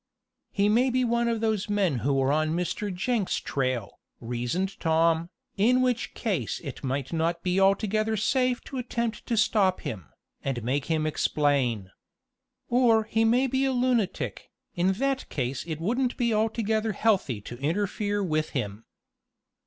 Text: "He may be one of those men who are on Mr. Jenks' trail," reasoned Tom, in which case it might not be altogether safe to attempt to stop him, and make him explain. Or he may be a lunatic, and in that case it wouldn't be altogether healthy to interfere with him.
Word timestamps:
"He 0.51 0.67
may 0.67 0.89
be 0.89 1.03
one 1.05 1.27
of 1.27 1.41
those 1.41 1.69
men 1.69 1.99
who 1.99 2.19
are 2.23 2.31
on 2.31 2.55
Mr. 2.55 2.91
Jenks' 2.91 3.35
trail," 3.35 3.99
reasoned 4.19 4.79
Tom, 4.79 5.29
in 5.57 5.83
which 5.83 6.15
case 6.15 6.59
it 6.63 6.83
might 6.83 7.13
not 7.13 7.43
be 7.43 7.59
altogether 7.59 8.17
safe 8.17 8.61
to 8.61 8.79
attempt 8.79 9.27
to 9.27 9.37
stop 9.37 9.81
him, 9.81 10.07
and 10.43 10.63
make 10.63 10.85
him 10.85 11.05
explain. 11.05 11.91
Or 12.67 13.03
he 13.03 13.23
may 13.23 13.45
be 13.45 13.63
a 13.63 13.71
lunatic, 13.73 14.49
and 14.75 14.87
in 14.87 14.93
that 14.95 15.29
case 15.29 15.63
it 15.67 15.79
wouldn't 15.79 16.17
be 16.17 16.33
altogether 16.33 16.93
healthy 16.93 17.39
to 17.41 17.59
interfere 17.59 18.23
with 18.23 18.49
him. 18.57 18.85